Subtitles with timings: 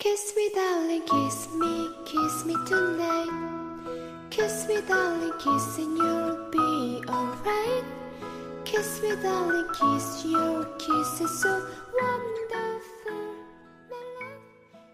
[0.00, 3.32] Kiss me, darling, kiss me, kiss me tonight.
[4.30, 7.84] Kiss me, darling, kiss and you'll be alright.
[8.64, 13.10] Kiss me, darling, kiss your kiss is so wonderful.
[13.90, 14.30] My love,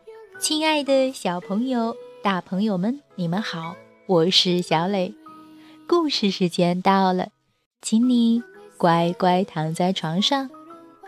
[0.07, 3.77] your 亲爱的小朋友、大朋友们，你们好，
[4.07, 5.15] 我是小磊。
[5.87, 7.29] 故事时间到了，
[7.83, 8.43] 请你
[8.79, 10.49] 乖乖躺在床上，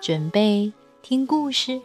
[0.03, 0.71] 准备
[1.01, 1.81] 听故事。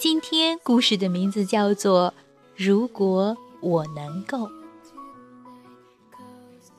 [0.00, 2.14] 今天故事的名字叫做
[2.56, 4.38] 《如果我能够》。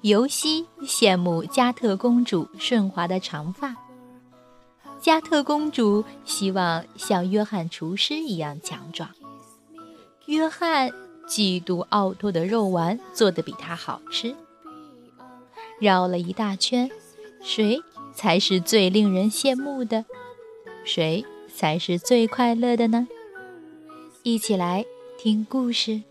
[0.02, 3.75] 尤西羡慕加特公主顺滑的长发，
[4.99, 9.11] 加特公主希望像约翰厨师一样强壮。
[10.25, 10.89] 约翰
[11.27, 14.35] 嫉妒奥托的肉丸做得比他好吃。
[15.80, 16.89] 绕了一大圈，
[17.44, 17.80] 谁
[18.16, 20.05] 才是最令人羡慕的？
[20.83, 21.23] 谁
[21.55, 23.08] 才是最快乐的呢？
[24.23, 24.86] 一起来
[25.17, 26.02] 听故事。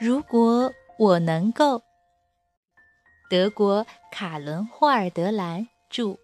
[0.00, 1.82] 如果我能够”，
[3.28, 6.16] 德国卡伦·霍尔德兰著，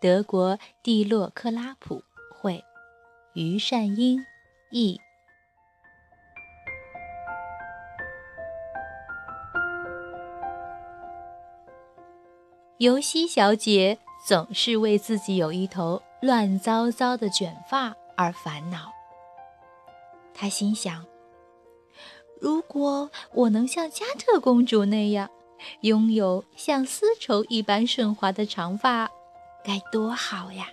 [0.00, 2.02] 德国蒂洛克拉普
[2.34, 2.64] 绘，
[3.34, 4.18] 于善英
[4.72, 5.00] 译。
[12.78, 18.92] 尤西小姐总是为自己有一头乱糟糟的卷发而烦恼。
[20.34, 21.06] 她心想：
[22.40, 25.30] 如果我能像加特公主那样，
[25.80, 29.10] 拥有像丝绸一般顺滑的长发，
[29.64, 30.66] 该多好呀！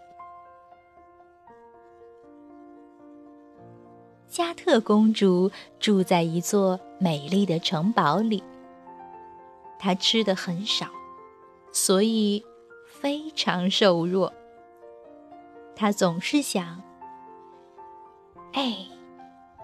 [4.28, 8.44] 加特公主住在一座美丽的城堡里，
[9.80, 10.88] 她吃的很少，
[11.72, 12.44] 所以
[12.88, 14.34] 非常瘦弱。
[15.76, 16.82] 她总是想：
[18.54, 18.86] 哎，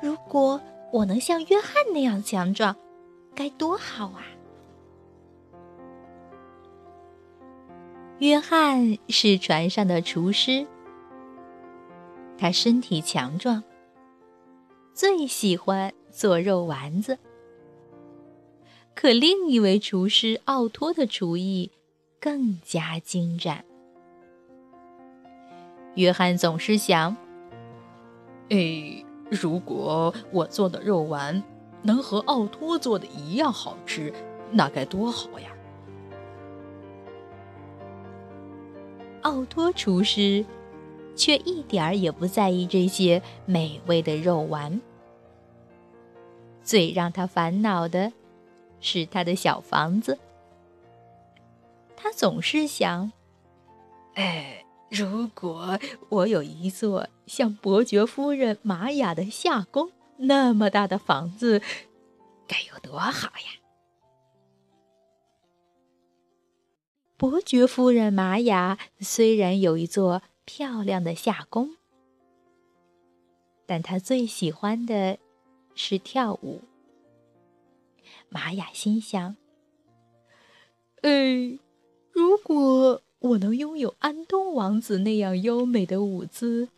[0.01, 0.61] 如果
[0.91, 2.75] 我能像约翰那样强壮，
[3.35, 4.25] 该多好啊！
[8.19, 10.65] 约翰是船上的厨师，
[12.37, 13.63] 他身体强壮，
[14.93, 17.17] 最喜欢做肉丸子。
[18.93, 21.71] 可另一位厨师奥托的厨艺
[22.19, 23.63] 更加精湛。
[25.95, 27.15] 约翰总是想：
[28.49, 31.41] 哎，如果我做的肉丸
[31.81, 34.13] 能和奥托做的一样好吃，
[34.51, 35.49] 那该多好呀！
[39.21, 40.45] 奥托厨师
[41.15, 44.81] 却一点儿也不在意这些美味的肉丸。
[46.63, 48.13] 最让他烦恼的
[48.79, 50.17] 是他的小房子。
[51.95, 53.11] 他总是想：
[54.15, 55.79] 哎，如果
[56.09, 61.61] 我有一座像伯爵夫人玛雅的夏宫那么大的房子，
[62.47, 63.59] 该有多好呀！
[67.15, 71.75] 伯爵夫人玛雅虽然有一座漂亮的夏宫，
[73.65, 75.19] 但她最喜欢的
[75.75, 76.63] 是跳舞。
[78.29, 79.35] 玛雅心想
[81.03, 81.59] ：“哎，
[82.11, 86.69] 如果我能拥有安东王子那样优美的舞姿，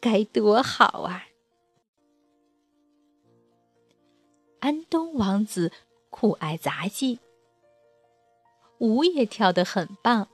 [0.00, 1.28] 该多好啊！”
[4.60, 5.70] 安东王子
[6.10, 7.20] 酷爱杂技。
[8.78, 10.28] 舞也跳得很棒，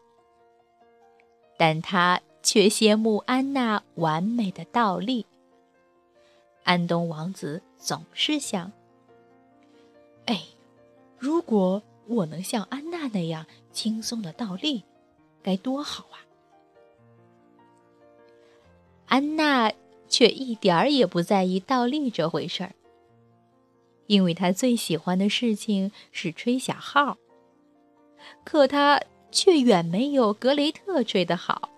[1.57, 5.27] 但他却羡慕安娜完美的倒立。
[6.65, 8.73] 安东王子总是想
[10.27, 10.45] ：“哎，
[11.19, 14.83] 如果我能像安娜那样轻松的倒立，
[15.43, 16.21] 该多好啊！”
[19.07, 19.73] 安娜
[20.09, 22.75] 却一点儿也不在意倒立这回事儿，
[24.07, 27.19] 因为她最喜欢的事情是吹小号。
[28.45, 29.01] 可他
[29.33, 31.69] 却远没有格雷特吹得好。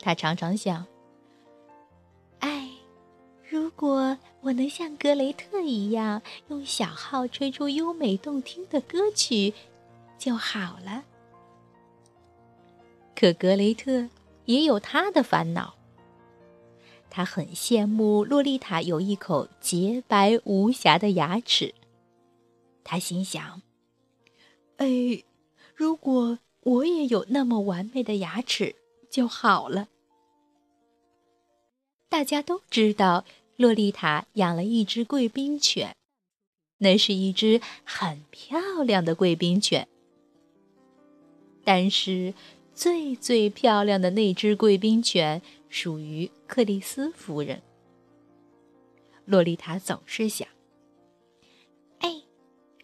[0.00, 0.86] 他常常想
[2.38, 2.70] ：“哎，
[3.42, 9.52] 如果我能像格雷特一样用小号吹出优美动听的歌曲
[10.16, 11.04] 就好了。
[13.18, 14.08] 可格雷特
[14.44, 15.74] 也有他的烦恼。
[17.10, 21.74] 他很羡慕洛丽塔有一口洁白无瑕的牙齿。
[22.84, 23.60] 他心想
[24.78, 25.24] ：“哎，
[25.74, 28.76] 如果我也有那么完美的牙齿
[29.10, 29.88] 就好了。”
[32.08, 33.24] 大家都知道，
[33.56, 35.96] 洛丽塔养了一只贵宾犬，
[36.78, 39.88] 那是一只很漂亮的贵宾犬。
[41.64, 42.32] 但是，
[42.78, 47.60] 最最漂亮的那只贵宾犬属于克里斯夫人。
[49.24, 50.46] 洛丽塔总是想
[51.98, 52.22] ：“哎，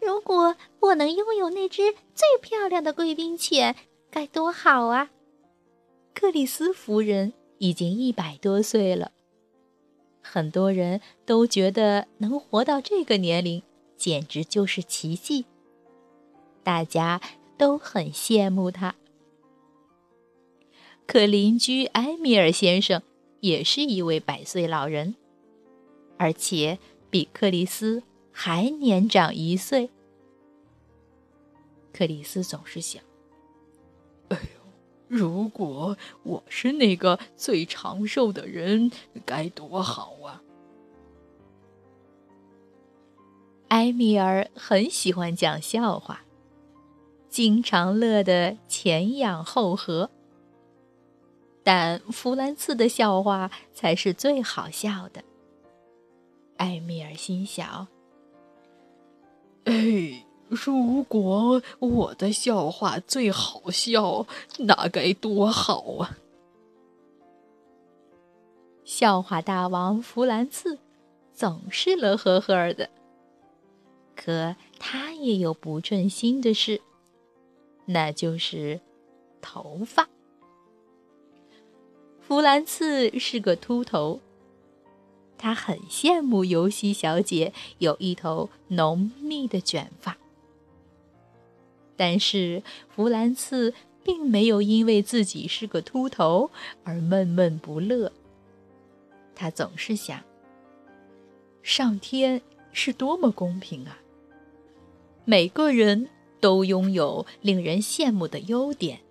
[0.00, 3.76] 如果我能拥有那只最漂亮的贵宾犬，
[4.10, 5.12] 该多好啊！”
[6.12, 9.12] 克里斯夫人已经一百多岁了。
[10.20, 13.62] 很多人都觉得能活到这个年龄
[13.96, 15.44] 简直就是奇迹，
[16.64, 17.20] 大家
[17.56, 18.96] 都很羡慕她。
[21.06, 23.02] 可邻居埃米尔先生
[23.40, 25.14] 也是一位百岁老人，
[26.16, 26.78] 而且
[27.10, 28.02] 比克里斯
[28.32, 29.90] 还年长一岁。
[31.92, 33.02] 克里斯总是想
[34.30, 34.60] ：“哎呦，
[35.06, 38.90] 如果我是那个最长寿的人，
[39.24, 40.42] 该多好啊！”
[43.68, 46.24] 埃米尔很喜欢讲笑话，
[47.28, 50.10] 经常乐得前仰后合。
[51.64, 55.24] 但弗兰茨的笑话才是最好笑的。
[56.58, 57.88] 艾米尔心想
[59.64, 64.26] ：“哎，如果我的笑话最好笑，
[64.58, 66.18] 那该多好啊！”
[68.84, 70.78] 笑话大王弗兰茨
[71.32, 72.90] 总是乐呵呵的。
[74.14, 76.80] 可他也有不顺心的事，
[77.86, 78.80] 那就是
[79.40, 80.08] 头发。
[82.34, 84.18] 弗兰茨是个秃头，
[85.38, 90.18] 他很羡慕尤西小姐有一头浓密的卷发。
[91.94, 93.72] 但是弗兰茨
[94.02, 96.50] 并没有因为自己是个秃头
[96.82, 98.10] 而闷闷不乐，
[99.36, 100.20] 他总是想：
[101.62, 102.42] 上天
[102.72, 104.00] 是多么公平啊！
[105.24, 106.08] 每个人
[106.40, 109.02] 都拥有令人羡慕的优点，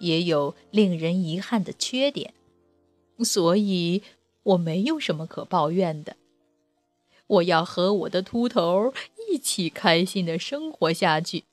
[0.00, 2.34] 也有令人遗憾的缺点，
[3.20, 4.02] 所以
[4.42, 6.16] 我没有什么可抱怨的。
[7.26, 8.92] 我要和我的秃头
[9.30, 11.44] 一起开心的生活下去。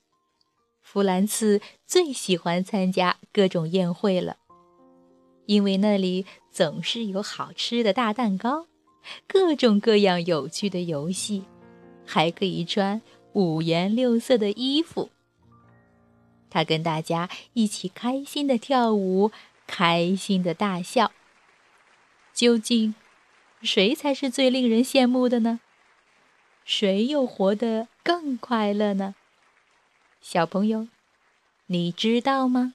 [0.82, 4.36] 弗兰茨最喜欢参加各种宴会了，
[5.46, 8.66] 因为那里总是有好吃的大蛋糕，
[9.26, 11.44] 各种各样有趣的游戏，
[12.04, 13.00] 还可以穿。
[13.34, 15.08] 五颜六色的衣服，
[16.50, 19.30] 他跟大家一起开心的跳舞，
[19.66, 21.12] 开心的大笑。
[22.34, 22.94] 究竟，
[23.62, 25.60] 谁才是最令人羡慕的呢？
[26.64, 29.14] 谁又活得更快乐呢？
[30.20, 30.88] 小朋友，
[31.66, 32.74] 你知道吗？